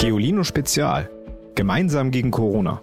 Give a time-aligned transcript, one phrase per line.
[0.00, 1.10] Geolino Spezial.
[1.54, 2.82] Gemeinsam gegen Corona.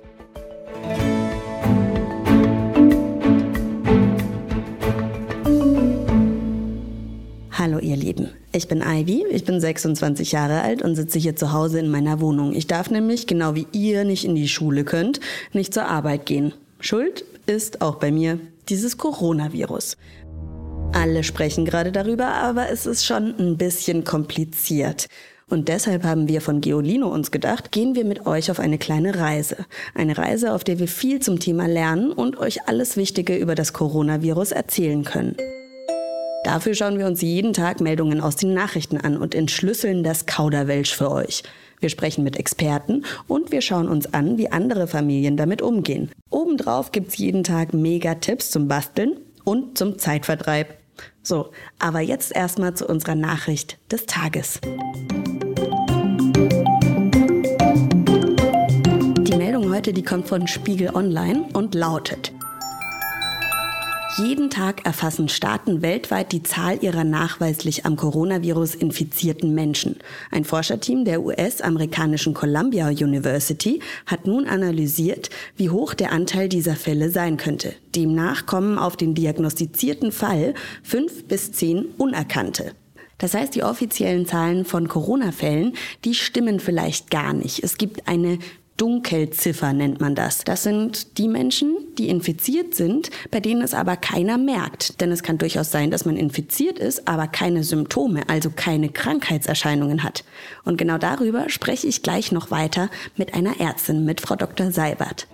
[7.52, 11.54] Hallo ihr Lieben, ich bin Ivy, ich bin 26 Jahre alt und sitze hier zu
[11.54, 12.54] Hause in meiner Wohnung.
[12.54, 15.20] Ich darf nämlich, genau wie ihr nicht in die Schule könnt,
[15.54, 16.54] nicht zur Arbeit gehen.
[16.80, 18.40] Schuld ist auch bei mir
[18.70, 19.98] dieses Coronavirus.
[20.94, 25.08] Alle sprechen gerade darüber, aber es ist schon ein bisschen kompliziert.
[25.50, 29.18] Und deshalb haben wir von Geolino uns gedacht, gehen wir mit euch auf eine kleine
[29.18, 29.66] Reise.
[29.96, 33.72] Eine Reise, auf der wir viel zum Thema lernen und euch alles Wichtige über das
[33.72, 35.38] Coronavirus erzählen können.
[36.44, 40.94] Dafür schauen wir uns jeden Tag Meldungen aus den Nachrichten an und entschlüsseln das Kauderwelsch
[40.96, 41.44] für euch.
[41.80, 46.12] Wir sprechen mit Experten und wir schauen uns an, wie andere Familien damit umgehen.
[46.30, 50.76] Obendrauf gibt's jeden Tag mega Tipps zum Basteln und zum Zeitvertreib.
[51.22, 54.60] So, aber jetzt erstmal zu unserer Nachricht des Tages.
[59.88, 62.34] Heute, die kommt von Spiegel Online und lautet:
[64.18, 69.96] jeden Tag erfassen Staaten weltweit die Zahl ihrer nachweislich am Coronavirus infizierten Menschen.
[70.30, 77.10] Ein Forscherteam der US-amerikanischen Columbia University hat nun analysiert, wie hoch der Anteil dieser Fälle
[77.10, 77.74] sein könnte.
[77.96, 82.74] Demnach kommen auf den diagnostizierten Fall fünf bis zehn Unerkannte.
[83.20, 87.64] Das heißt, die offiziellen Zahlen von Corona-Fällen, die stimmen vielleicht gar nicht.
[87.64, 88.38] Es gibt eine
[88.78, 90.44] Dunkelziffer nennt man das.
[90.44, 95.02] Das sind die Menschen, die infiziert sind, bei denen es aber keiner merkt.
[95.02, 100.04] Denn es kann durchaus sein, dass man infiziert ist, aber keine Symptome, also keine Krankheitserscheinungen
[100.04, 100.24] hat.
[100.64, 104.72] Und genau darüber spreche ich gleich noch weiter mit einer Ärztin, mit Frau Dr.
[104.72, 105.28] Seibert.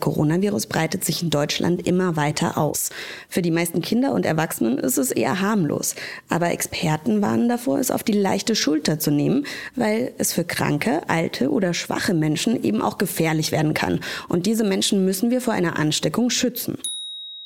[0.00, 2.88] Das Coronavirus breitet sich in Deutschland immer weiter aus.
[3.28, 5.94] Für die meisten Kinder und Erwachsenen ist es eher harmlos.
[6.30, 9.44] Aber Experten warnen davor, es auf die leichte Schulter zu nehmen,
[9.76, 14.00] weil es für kranke, alte oder schwache Menschen eben auch gefährlich werden kann.
[14.30, 16.78] Und diese Menschen müssen wir vor einer Ansteckung schützen.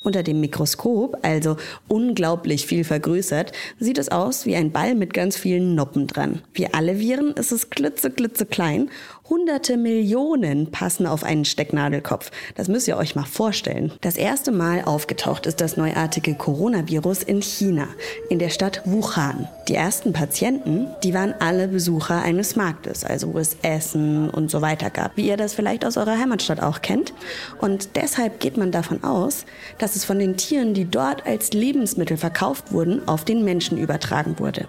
[0.05, 1.57] Unter dem Mikroskop, also
[1.87, 6.41] unglaublich viel vergrößert, sieht es aus wie ein Ball mit ganz vielen Noppen dran.
[6.53, 8.91] Wie alle Viren ist es klitze, klitze klein
[9.27, 12.29] Hunderte Millionen passen auf einen Stecknadelkopf.
[12.53, 13.91] Das müsst ihr euch mal vorstellen.
[14.01, 17.87] Das erste Mal aufgetaucht ist das neuartige Coronavirus in China,
[18.29, 19.47] in der Stadt Wuhan.
[19.67, 24.61] Die ersten Patienten, die waren alle Besucher eines Marktes, also wo es Essen und so
[24.61, 27.11] weiter gab, wie ihr das vielleicht aus eurer Heimatstadt auch kennt.
[27.59, 29.45] Und deshalb geht man davon aus,
[29.79, 34.37] dass es von den Tieren, die dort als Lebensmittel verkauft wurden, auf den Menschen übertragen
[34.37, 34.67] wurde.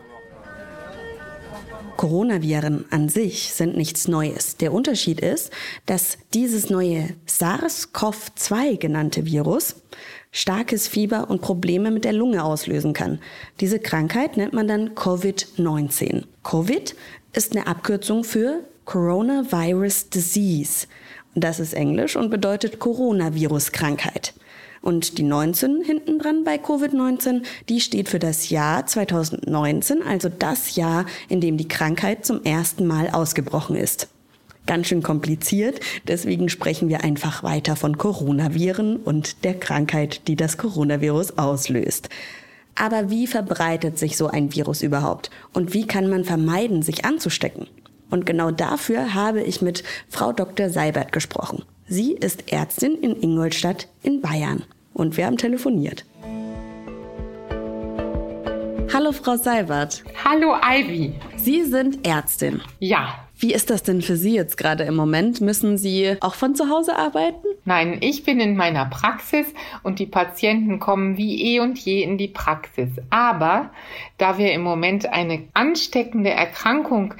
[1.96, 4.56] Coronaviren an sich sind nichts Neues.
[4.56, 5.50] Der Unterschied ist,
[5.86, 9.76] dass dieses neue SARS-CoV-2 genannte Virus
[10.30, 13.20] starkes Fieber und Probleme mit der Lunge auslösen kann.
[13.60, 16.24] Diese Krankheit nennt man dann Covid-19.
[16.42, 16.94] Covid
[17.32, 20.86] ist eine Abkürzung für Coronavirus Disease.
[21.34, 24.34] Das ist Englisch und bedeutet Coronavirus-Krankheit.
[24.86, 30.76] Und die 19 hinten dran bei Covid-19, die steht für das Jahr 2019, also das
[30.76, 34.06] Jahr, in dem die Krankheit zum ersten Mal ausgebrochen ist.
[34.64, 40.56] Ganz schön kompliziert, deswegen sprechen wir einfach weiter von Coronaviren und der Krankheit, die das
[40.56, 42.08] Coronavirus auslöst.
[42.76, 45.30] Aber wie verbreitet sich so ein Virus überhaupt?
[45.52, 47.66] Und wie kann man vermeiden, sich anzustecken?
[48.08, 50.70] Und genau dafür habe ich mit Frau Dr.
[50.70, 51.64] Seibert gesprochen.
[51.88, 54.62] Sie ist Ärztin in Ingolstadt in Bayern
[54.96, 56.04] und wir haben telefoniert.
[58.92, 60.02] Hallo Frau Seibert.
[60.24, 61.12] Hallo Ivy.
[61.36, 62.62] Sie sind Ärztin.
[62.80, 63.20] Ja.
[63.38, 65.42] Wie ist das denn für Sie jetzt gerade im Moment?
[65.42, 67.46] Müssen Sie auch von zu Hause arbeiten?
[67.66, 69.46] Nein, ich bin in meiner Praxis
[69.82, 72.88] und die Patienten kommen wie eh und je in die Praxis.
[73.10, 73.70] Aber
[74.16, 77.12] da wir im Moment eine ansteckende Erkrankung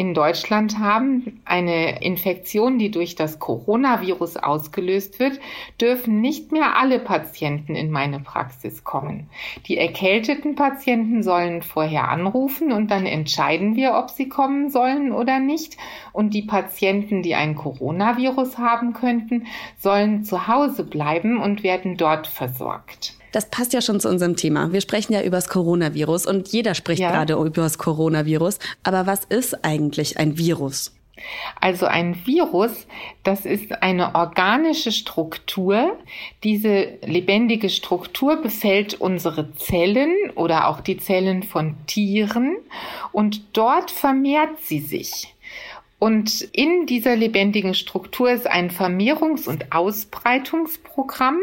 [0.00, 5.38] in Deutschland haben, eine Infektion, die durch das Coronavirus ausgelöst wird,
[5.78, 9.28] dürfen nicht mehr alle Patienten in meine Praxis kommen.
[9.66, 15.38] Die erkälteten Patienten sollen vorher anrufen und dann entscheiden wir, ob sie kommen sollen oder
[15.38, 15.76] nicht.
[16.14, 22.26] Und die Patienten, die ein Coronavirus haben könnten, sollen zu Hause bleiben und werden dort
[22.26, 23.19] versorgt.
[23.32, 24.72] Das passt ja schon zu unserem Thema.
[24.72, 27.10] Wir sprechen ja über das Coronavirus und jeder spricht ja.
[27.10, 28.58] gerade über das Coronavirus.
[28.82, 30.92] Aber was ist eigentlich ein Virus?
[31.60, 32.86] Also ein Virus,
[33.24, 35.98] das ist eine organische Struktur.
[36.44, 42.56] Diese lebendige Struktur befällt unsere Zellen oder auch die Zellen von Tieren
[43.12, 45.34] und dort vermehrt sie sich.
[45.98, 51.38] Und in dieser lebendigen Struktur ist ein Vermehrungs- und Ausbreitungsprogramm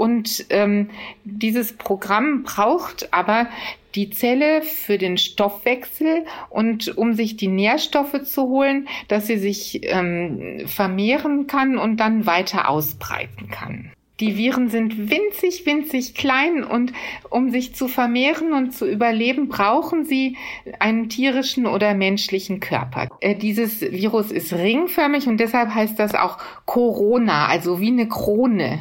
[0.00, 0.88] Und ähm,
[1.24, 3.48] dieses Programm braucht aber
[3.94, 9.80] die Zelle für den Stoffwechsel und um sich die Nährstoffe zu holen, dass sie sich
[9.82, 13.92] ähm, vermehren kann und dann weiter ausbreiten kann.
[14.20, 16.94] Die Viren sind winzig, winzig klein und
[17.28, 20.38] um sich zu vermehren und zu überleben, brauchen sie
[20.78, 23.08] einen tierischen oder menschlichen Körper.
[23.20, 28.80] Äh, dieses Virus ist ringförmig und deshalb heißt das auch Corona, also wie eine Krone.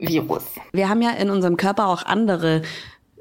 [0.00, 0.42] Virus.
[0.72, 2.62] Wir haben ja in unserem Körper auch andere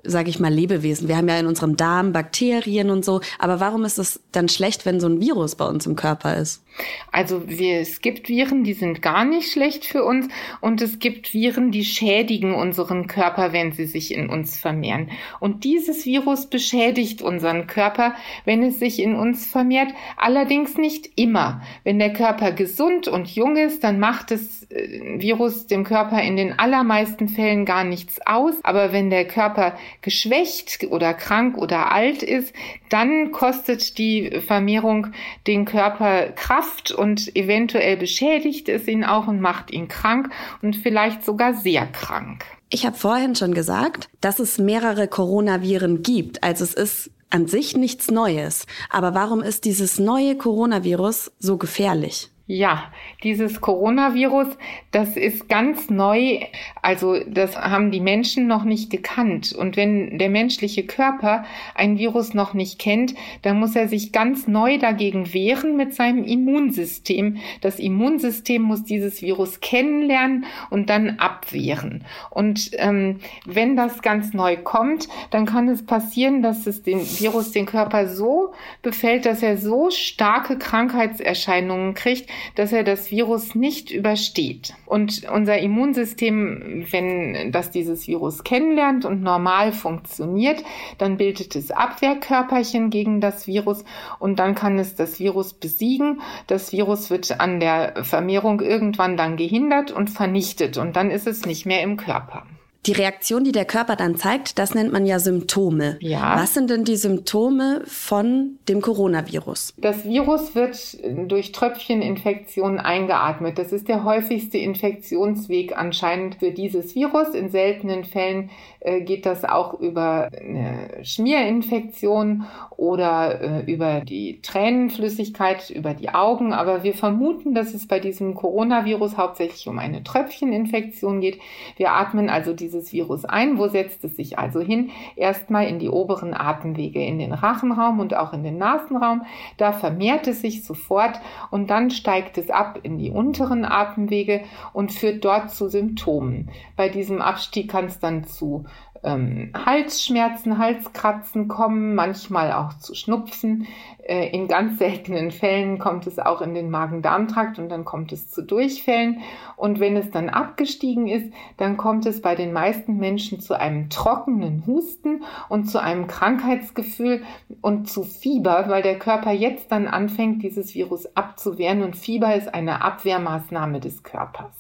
[0.03, 1.07] sage ich mal, Lebewesen.
[1.07, 3.21] Wir haben ja in unserem Darm Bakterien und so.
[3.37, 6.63] Aber warum ist es dann schlecht, wenn so ein Virus bei uns im Körper ist?
[7.11, 10.27] Also wir, es gibt Viren, die sind gar nicht schlecht für uns
[10.61, 15.09] und es gibt Viren, die schädigen unseren Körper, wenn sie sich in uns vermehren.
[15.39, 21.61] Und dieses Virus beschädigt unseren Körper, wenn es sich in uns vermehrt, allerdings nicht immer.
[21.83, 26.37] Wenn der Körper gesund und jung ist, dann macht das äh, Virus dem Körper in
[26.37, 28.55] den allermeisten Fällen gar nichts aus.
[28.63, 32.53] Aber wenn der Körper geschwächt oder krank oder alt ist,
[32.89, 35.07] dann kostet die Vermehrung
[35.47, 40.29] den Körper Kraft und eventuell beschädigt es ihn auch und macht ihn krank
[40.61, 42.45] und vielleicht sogar sehr krank.
[42.69, 46.43] Ich habe vorhin schon gesagt, dass es mehrere Coronaviren gibt.
[46.43, 48.65] Also es ist an sich nichts Neues.
[48.89, 52.29] Aber warum ist dieses neue Coronavirus so gefährlich?
[52.51, 52.85] Ja,
[53.21, 54.47] dieses Coronavirus,
[54.89, 56.39] das ist ganz neu.
[56.81, 59.53] Also das haben die Menschen noch nicht gekannt.
[59.53, 63.13] Und wenn der menschliche Körper ein Virus noch nicht kennt,
[63.43, 67.37] dann muss er sich ganz neu dagegen wehren mit seinem Immunsystem.
[67.61, 72.03] Das Immunsystem muss dieses Virus kennenlernen und dann abwehren.
[72.31, 77.51] Und ähm, wenn das ganz neu kommt, dann kann es passieren, dass es den Virus
[77.51, 83.91] den Körper so befällt, dass er so starke Krankheitserscheinungen kriegt, dass er das Virus nicht
[83.91, 84.73] übersteht.
[84.85, 90.63] Und unser Immunsystem, wenn das dieses Virus kennenlernt und normal funktioniert,
[90.97, 93.83] dann bildet es Abwehrkörperchen gegen das Virus
[94.19, 96.21] und dann kann es das Virus besiegen.
[96.47, 101.45] Das Virus wird an der Vermehrung irgendwann dann gehindert und vernichtet und dann ist es
[101.45, 102.45] nicht mehr im Körper.
[102.85, 105.97] Die Reaktion, die der Körper dann zeigt, das nennt man ja Symptome.
[105.99, 106.39] Ja.
[106.39, 109.73] Was sind denn die Symptome von dem Coronavirus?
[109.77, 110.97] Das Virus wird
[111.29, 113.57] durch Tröpfcheninfektionen eingeatmet.
[113.57, 117.29] Das ist der häufigste Infektionsweg anscheinend für dieses Virus.
[117.33, 118.49] In seltenen Fällen
[118.81, 122.45] geht das auch über eine Schmierinfektion
[122.77, 126.53] oder äh, über die Tränenflüssigkeit, über die Augen.
[126.53, 131.39] Aber wir vermuten, dass es bei diesem Coronavirus hauptsächlich um eine Tröpfcheninfektion geht.
[131.75, 133.57] Wir atmen also dieses Virus ein.
[133.57, 134.91] Wo setzt es sich also hin?
[135.17, 139.23] Erstmal in die oberen Atemwege, in den Rachenraum und auch in den Nasenraum.
[139.57, 141.19] Da vermehrt es sich sofort
[141.51, 144.41] und dann steigt es ab in die unteren Atemwege
[144.71, 146.49] und führt dort zu Symptomen.
[146.77, 148.63] Bei diesem Abstieg kann es dann zu
[149.03, 153.67] ähm, Halsschmerzen, Halskratzen kommen, manchmal auch zu Schnupfen.
[154.03, 158.29] Äh, in ganz seltenen Fällen kommt es auch in den Magen-Darm-Trakt und dann kommt es
[158.29, 159.21] zu Durchfällen.
[159.55, 163.89] Und wenn es dann abgestiegen ist, dann kommt es bei den meisten Menschen zu einem
[163.89, 167.23] trockenen Husten und zu einem Krankheitsgefühl
[167.61, 172.53] und zu Fieber, weil der Körper jetzt dann anfängt, dieses Virus abzuwehren und Fieber ist
[172.53, 174.58] eine Abwehrmaßnahme des Körpers.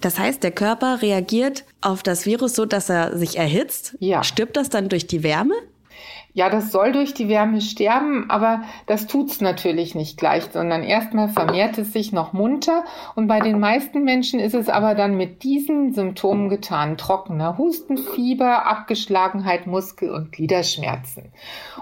[0.00, 3.96] Das heißt, der Körper reagiert auf das Virus so, dass er sich erhitzt.
[3.98, 4.22] Ja.
[4.22, 5.54] Stirbt das dann durch die Wärme?
[6.38, 11.28] Ja, das soll durch die Wärme sterben, aber das tut's natürlich nicht gleich, sondern erstmal
[11.28, 12.84] vermehrt es sich noch munter
[13.16, 16.96] und bei den meisten Menschen ist es aber dann mit diesen Symptomen getan.
[16.96, 21.32] Trockener Husten, Fieber, Abgeschlagenheit, Muskel- und Gliederschmerzen.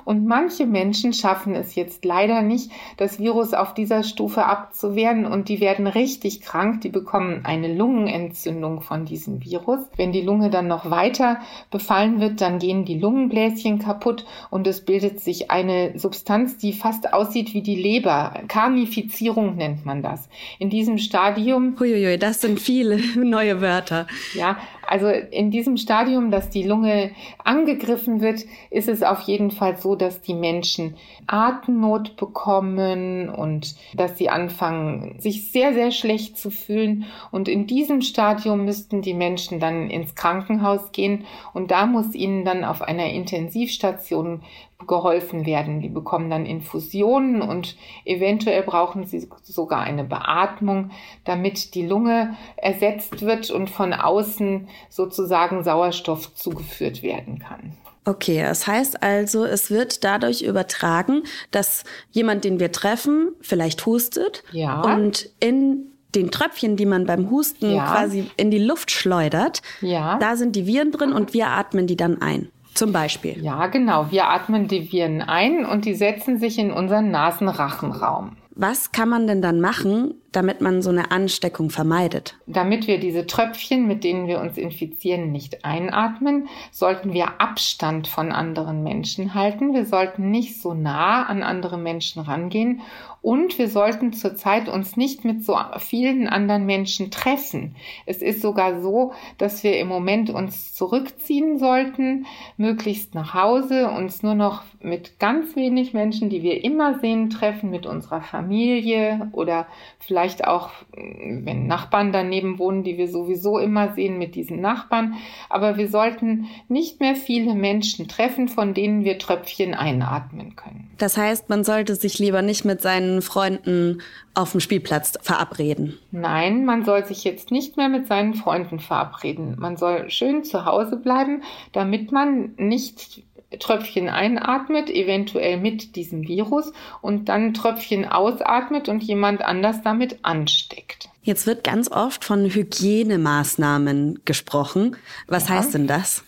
[0.06, 5.50] Und manche Menschen schaffen es jetzt leider nicht, das Virus auf dieser Stufe abzuwehren und
[5.50, 9.80] die werden richtig krank, die bekommen eine Lungenentzündung von diesem Virus.
[9.96, 14.84] Wenn die Lunge dann noch weiter befallen wird, dann gehen die Lungenbläschen kaputt und es
[14.84, 18.42] bildet sich eine Substanz, die fast aussieht wie die Leber.
[18.48, 20.28] Karnifizierung nennt man das.
[20.58, 21.76] In diesem Stadium.
[21.78, 24.06] Huiuiui, das sind viele neue Wörter.
[24.34, 27.10] Ja, also in diesem Stadium, dass die Lunge
[27.42, 34.16] angegriffen wird, ist es auf jeden Fall so, dass die Menschen Atemnot bekommen und dass
[34.16, 37.06] sie anfangen, sich sehr, sehr schlecht zu fühlen.
[37.30, 42.44] Und in diesem Stadium müssten die Menschen dann ins Krankenhaus gehen und da muss ihnen
[42.44, 44.42] dann auf einer Intensivstation
[44.87, 45.80] geholfen werden.
[45.80, 50.90] Die bekommen dann Infusionen und eventuell brauchen sie sogar eine Beatmung,
[51.25, 57.73] damit die Lunge ersetzt wird und von außen sozusagen Sauerstoff zugeführt werden kann.
[58.04, 64.45] Okay, das heißt also, es wird dadurch übertragen, dass jemand, den wir treffen, vielleicht hustet
[64.52, 64.80] ja.
[64.83, 67.85] und in den Tröpfchen, die man beim Husten Ja.
[67.90, 70.18] quasi in die Luft schleudert, Ja.
[70.18, 72.50] da sind die Viren drin und wir atmen die dann ein.
[72.76, 73.42] Zum Beispiel.
[73.42, 74.11] Ja, genau.
[74.11, 78.37] Wir atmen die Viren ein und die setzen sich in unseren Nasenrachenraum.
[78.59, 82.37] Was kann man denn dann machen, damit man so eine Ansteckung vermeidet?
[82.47, 88.33] Damit wir diese Tröpfchen, mit denen wir uns infizieren, nicht einatmen, sollten wir Abstand von
[88.33, 89.75] anderen Menschen halten.
[89.75, 92.80] Wir sollten nicht so nah an andere Menschen rangehen
[93.26, 97.75] und wir sollten zurzeit uns nicht mit so vielen anderen Menschen treffen.
[98.06, 104.23] Es ist sogar so, dass wir im Moment uns zurückziehen sollten, möglichst nach Hause, uns
[104.23, 109.66] nur noch mit ganz wenig Menschen, die wir immer sehen, treffen, mit unserer Familie oder
[109.99, 115.14] vielleicht auch, wenn Nachbarn daneben wohnen, die wir sowieso immer sehen, mit diesen Nachbarn.
[115.50, 120.75] Aber wir sollten nicht mehr viele Menschen treffen, von denen wir Tröpfchen einatmen können.
[120.98, 124.02] Das heißt, man sollte sich lieber nicht mit seinen Freunden
[124.34, 125.98] auf dem Spielplatz verabreden.
[126.10, 129.56] Nein, man soll sich jetzt nicht mehr mit seinen Freunden verabreden.
[129.58, 133.22] Man soll schön zu Hause bleiben, damit man nicht
[133.58, 141.08] Tröpfchen einatmet, eventuell mit diesem Virus und dann Tröpfchen ausatmet und jemand anders damit ansteckt.
[141.22, 144.96] Jetzt wird ganz oft von Hygienemaßnahmen gesprochen.
[145.26, 146.24] Was heißt denn das?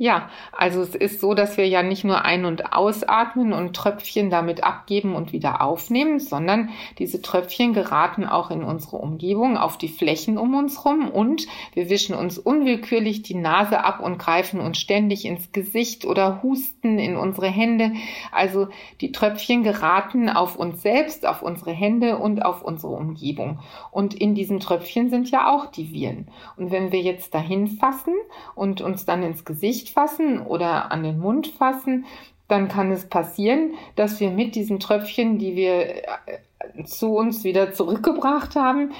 [0.00, 4.30] Ja, also es ist so, dass wir ja nicht nur ein- und ausatmen und Tröpfchen
[4.30, 9.88] damit abgeben und wieder aufnehmen, sondern diese Tröpfchen geraten auch in unsere Umgebung, auf die
[9.88, 14.78] Flächen um uns rum und wir wischen uns unwillkürlich die Nase ab und greifen uns
[14.78, 17.92] ständig ins Gesicht oder husten in unsere Hände.
[18.32, 18.68] Also
[19.02, 23.58] die Tröpfchen geraten auf uns selbst, auf unsere Hände und auf unsere Umgebung.
[23.90, 26.28] Und in diesen Tröpfchen sind ja auch die Viren.
[26.56, 28.14] Und wenn wir jetzt dahin fassen
[28.54, 32.06] und uns dann ins Gesicht fassen oder an den Mund fassen,
[32.48, 37.72] dann kann es passieren, dass wir mit diesen Tröpfchen, die wir äh, zu uns wieder
[37.72, 38.92] zurückgebracht haben,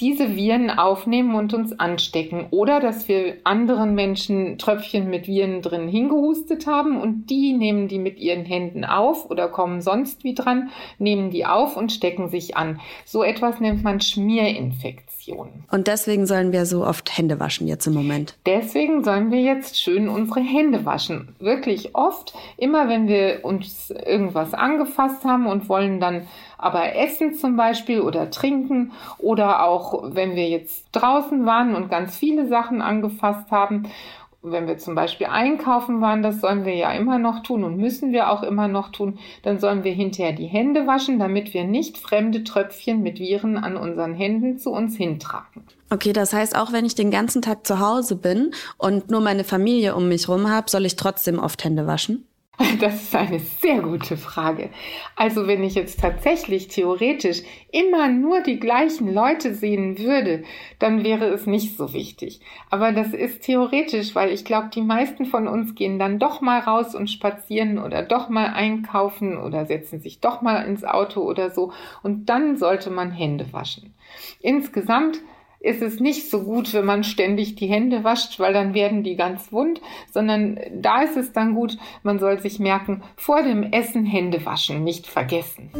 [0.00, 2.46] diese Viren aufnehmen und uns anstecken.
[2.50, 7.98] Oder dass wir anderen Menschen Tröpfchen mit Viren drin hingehustet haben und die nehmen die
[7.98, 12.56] mit ihren Händen auf oder kommen sonst wie dran, nehmen die auf und stecken sich
[12.56, 12.80] an.
[13.04, 15.64] So etwas nennt man Schmierinfektion.
[15.70, 18.36] Und deswegen sollen wir so oft Hände waschen jetzt im Moment.
[18.44, 21.34] Deswegen sollen wir jetzt schön unsere Hände waschen.
[21.38, 26.26] Wirklich oft, immer wenn wir uns irgendwas angefasst haben und wollen dann
[26.58, 32.16] aber essen zum Beispiel oder trinken oder auch wenn wir jetzt draußen waren und ganz
[32.16, 33.84] viele Sachen angefasst haben.
[34.42, 38.12] Wenn wir zum Beispiel einkaufen waren, das sollen wir ja immer noch tun und müssen
[38.12, 41.98] wir auch immer noch tun, dann sollen wir hinterher die Hände waschen, damit wir nicht
[41.98, 45.64] fremde Tröpfchen mit Viren an unseren Händen zu uns hintragen.
[45.90, 49.42] Okay, das heißt, auch wenn ich den ganzen Tag zu Hause bin und nur meine
[49.42, 52.25] Familie um mich rum habe, soll ich trotzdem oft Hände waschen?
[52.80, 54.70] Das ist eine sehr gute Frage.
[55.14, 60.44] Also wenn ich jetzt tatsächlich theoretisch immer nur die gleichen Leute sehen würde,
[60.78, 62.40] dann wäre es nicht so wichtig.
[62.70, 66.60] Aber das ist theoretisch, weil ich glaube, die meisten von uns gehen dann doch mal
[66.60, 71.50] raus und spazieren oder doch mal einkaufen oder setzen sich doch mal ins Auto oder
[71.50, 71.72] so.
[72.02, 73.94] Und dann sollte man Hände waschen.
[74.40, 75.20] Insgesamt
[75.60, 79.16] ist es nicht so gut, wenn man ständig die Hände wascht, weil dann werden die
[79.16, 79.80] ganz wund,
[80.12, 84.84] sondern da ist es dann gut, man soll sich merken, vor dem Essen Hände waschen,
[84.84, 85.70] nicht vergessen.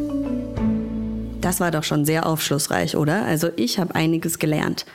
[1.40, 3.24] Das war doch schon sehr aufschlussreich, oder?
[3.24, 4.86] Also ich habe einiges gelernt.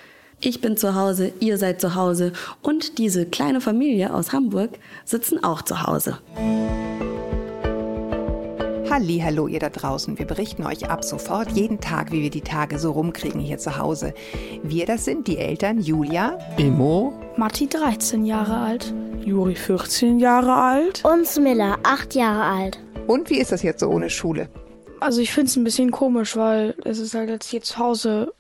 [0.42, 4.72] Ich bin zu Hause, ihr seid zu Hause und diese kleine Familie aus Hamburg
[5.06, 6.18] sitzen auch zu Hause.
[8.94, 10.20] Hallo, ihr da draußen.
[10.20, 13.78] Wir berichten euch ab sofort jeden Tag, wie wir die Tage so rumkriegen hier zu
[13.78, 14.14] Hause.
[14.64, 18.94] Wir, das sind die Eltern Julia, Emo, Matti 13 Jahre alt,
[19.24, 21.06] Juri 14 Jahre alt.
[21.06, 22.80] Und Smilla, acht Jahre alt.
[23.08, 24.50] Und wie ist das jetzt so ohne Schule?
[25.00, 28.34] Also ich finde es ein bisschen komisch, weil es ist halt jetzt hier zu Hause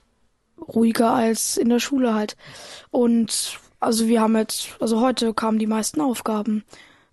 [0.60, 2.36] ruhiger als in der Schule halt.
[2.90, 6.66] Und also wir haben jetzt, also heute kamen die meisten Aufgaben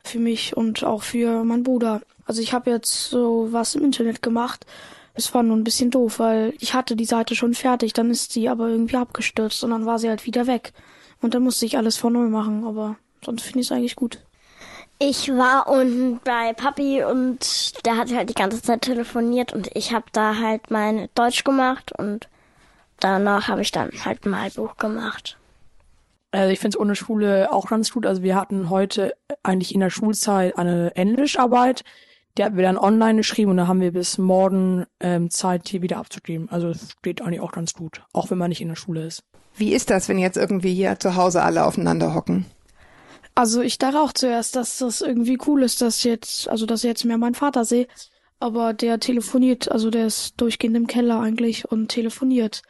[0.09, 2.01] für mich und auch für meinen Bruder.
[2.27, 4.67] Also ich habe jetzt so was im Internet gemacht.
[5.15, 8.33] Es war nur ein bisschen doof, weil ich hatte die Seite schon fertig, dann ist
[8.33, 10.73] sie aber irgendwie abgestürzt und dann war sie halt wieder weg.
[11.21, 14.19] Und dann musste ich alles von neu machen, aber sonst finde ich es eigentlich gut.
[15.01, 19.93] Ich war unten bei Papi und der hat halt die ganze Zeit telefoniert und ich
[19.93, 22.29] habe da halt mein Deutsch gemacht und
[22.99, 25.38] danach habe ich dann halt ein Malbuch gemacht.
[26.31, 28.05] Also ich finde es ohne Schule auch ganz gut.
[28.05, 31.85] Also wir hatten heute eigentlich in der Schulzeit eine Englischarbeit.
[32.37, 35.83] Die hatten wir dann online geschrieben und da haben wir bis morgen ähm, Zeit, die
[35.83, 36.49] wieder abzugeben.
[36.51, 39.23] Also es geht eigentlich auch ganz gut, auch wenn man nicht in der Schule ist.
[39.57, 42.47] Wie ist das, wenn jetzt irgendwie hier zu Hause alle aufeinander hocken?
[43.35, 46.89] Also ich dachte auch zuerst, dass das irgendwie cool ist, dass jetzt, also dass ich
[46.89, 47.89] jetzt mehr meinen Vater sehe.
[48.41, 52.63] Aber der telefoniert, also der ist durchgehend im Keller eigentlich und telefoniert.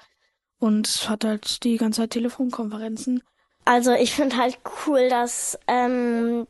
[0.58, 3.22] und hat halt die ganze Zeit Telefonkonferenzen.
[3.68, 4.56] Also ich finde halt
[4.86, 6.46] cool, dass ähm,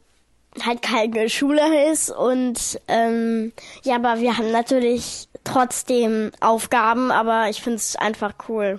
[0.64, 7.60] halt keine Schule ist und ähm, ja, aber wir haben natürlich trotzdem Aufgaben, aber ich
[7.60, 8.78] finde es einfach cool.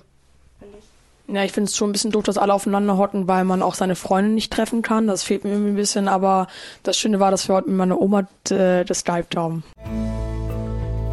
[1.28, 3.76] Ja, ich finde es schon ein bisschen doof, dass alle aufeinander hocken, weil man auch
[3.76, 5.08] seine Freunde nicht treffen kann.
[5.08, 6.48] Das fehlt mir irgendwie ein bisschen, aber
[6.84, 9.66] das Schöne war, dass wir heute mit meiner Oma äh, das Skype haben.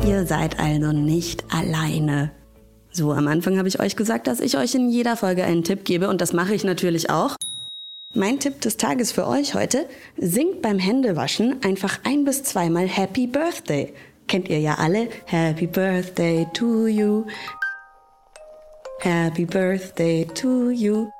[0.06, 2.30] Ihr seid also nicht alleine.
[2.96, 5.84] So, am Anfang habe ich euch gesagt, dass ich euch in jeder Folge einen Tipp
[5.84, 7.36] gebe und das mache ich natürlich auch.
[8.14, 9.86] Mein Tipp des Tages für euch heute,
[10.16, 13.92] singt beim Händewaschen einfach ein bis zweimal Happy Birthday.
[14.28, 15.08] Kennt ihr ja alle.
[15.26, 17.26] Happy Birthday to you.
[19.00, 21.10] Happy Birthday to you.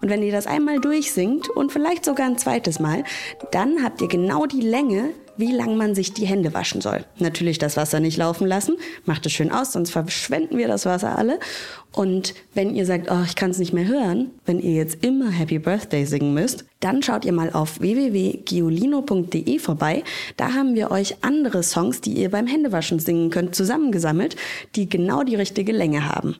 [0.00, 3.04] Und wenn ihr das einmal durchsingt und vielleicht sogar ein zweites Mal,
[3.50, 7.04] dann habt ihr genau die Länge, wie lang man sich die Hände waschen soll.
[7.18, 8.76] Natürlich das Wasser nicht laufen lassen,
[9.06, 11.38] macht es schön aus, sonst verschwenden wir das Wasser alle.
[11.92, 15.30] Und wenn ihr sagt, oh, ich kann es nicht mehr hören, wenn ihr jetzt immer
[15.30, 20.04] Happy Birthday singen müsst, dann schaut ihr mal auf www.giolino.de vorbei.
[20.36, 24.36] Da haben wir euch andere Songs, die ihr beim Händewaschen singen könnt, zusammengesammelt,
[24.76, 26.36] die genau die richtige Länge haben.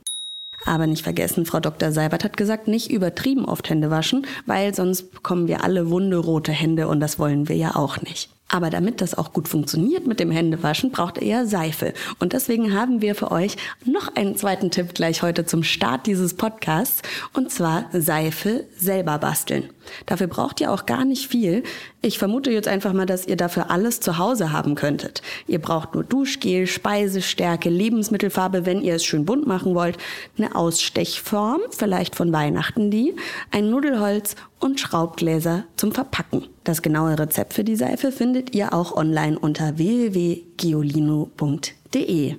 [0.64, 1.92] Aber nicht vergessen, Frau Dr.
[1.92, 6.52] Seibert hat gesagt, nicht übertrieben oft Hände waschen, weil sonst bekommen wir alle wunde rote
[6.52, 8.30] Hände und das wollen wir ja auch nicht.
[8.50, 11.92] Aber damit das auch gut funktioniert mit dem Händewaschen, braucht ihr Seife.
[12.18, 16.32] Und deswegen haben wir für euch noch einen zweiten Tipp gleich heute zum Start dieses
[16.32, 17.02] Podcasts.
[17.34, 19.68] Und zwar Seife selber basteln.
[20.06, 21.62] Dafür braucht ihr auch gar nicht viel.
[22.00, 25.22] Ich vermute jetzt einfach mal, dass ihr dafür alles zu Hause haben könntet.
[25.46, 29.98] Ihr braucht nur Duschgel, Speisestärke, Lebensmittelfarbe, wenn ihr es schön bunt machen wollt,
[30.36, 33.14] eine Ausstechform, vielleicht von Weihnachten die,
[33.50, 36.46] ein Nudelholz und Schraubgläser zum Verpacken.
[36.64, 42.34] Das genaue Rezept für die Seife findet ihr auch online unter www.giolino.de.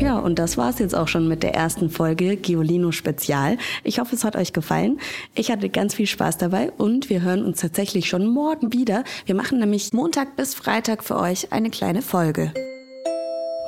[0.00, 3.58] Ja, und das war's jetzt auch schon mit der ersten Folge Giolino Spezial.
[3.82, 5.00] Ich hoffe, es hat euch gefallen.
[5.34, 9.02] Ich hatte ganz viel Spaß dabei und wir hören uns tatsächlich schon morgen wieder.
[9.26, 12.54] Wir machen nämlich Montag bis Freitag für euch eine kleine Folge.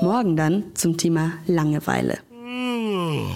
[0.02, 2.18] Morgen dann zum Thema Langeweile.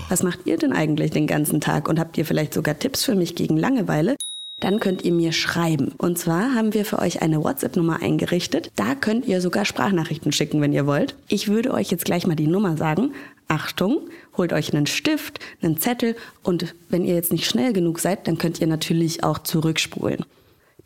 [0.08, 3.14] Was macht ihr denn eigentlich den ganzen Tag und habt ihr vielleicht sogar Tipps für
[3.14, 4.16] mich gegen Langeweile?
[4.60, 5.92] Dann könnt ihr mir schreiben.
[5.98, 8.70] Und zwar haben wir für euch eine WhatsApp-Nummer eingerichtet.
[8.76, 11.16] Da könnt ihr sogar Sprachnachrichten schicken, wenn ihr wollt.
[11.28, 13.12] Ich würde euch jetzt gleich mal die Nummer sagen.
[13.48, 13.98] Achtung,
[14.36, 18.38] holt euch einen Stift, einen Zettel und wenn ihr jetzt nicht schnell genug seid, dann
[18.38, 20.24] könnt ihr natürlich auch zurückspulen.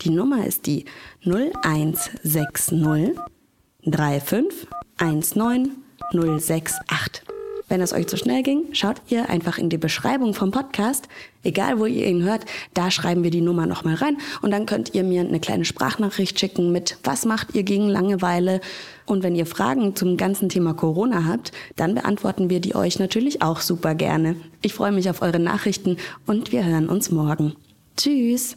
[0.01, 0.85] Die Nummer ist die
[1.25, 3.17] 0160
[3.85, 5.77] 3519
[6.13, 7.28] 068.
[7.69, 11.07] Wenn es euch zu schnell ging, schaut ihr einfach in die Beschreibung vom Podcast.
[11.43, 14.17] Egal, wo ihr ihn hört, da schreiben wir die Nummer nochmal rein.
[14.41, 18.61] Und dann könnt ihr mir eine kleine Sprachnachricht schicken mit, was macht ihr gegen Langeweile?
[19.05, 23.43] Und wenn ihr Fragen zum ganzen Thema Corona habt, dann beantworten wir die euch natürlich
[23.43, 24.37] auch super gerne.
[24.63, 27.55] Ich freue mich auf eure Nachrichten und wir hören uns morgen.
[27.97, 28.57] Tschüss!